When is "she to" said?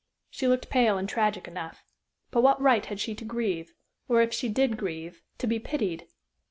2.99-3.23